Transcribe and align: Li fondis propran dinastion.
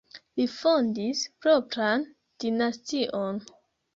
Li 0.39 0.45
fondis 0.53 1.19
propran 1.43 2.07
dinastion. 2.45 3.41